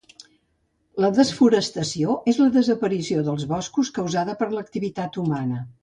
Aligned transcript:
La 1.05 1.11
desforestació 1.17 2.15
és 2.33 2.39
la 2.45 2.49
desaparició 2.57 3.27
dels 3.31 3.47
boscos 3.55 3.93
causada 4.01 4.37
per 4.43 4.53
l'activitat 4.57 5.23
humana. 5.27 5.63